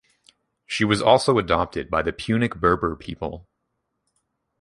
She 0.65 0.83
was 0.83 0.99
also 0.99 1.37
adopted 1.37 1.91
by 1.91 2.01
the 2.01 2.11
Punic 2.11 2.55
Berber 2.59 2.95
people. 2.95 3.47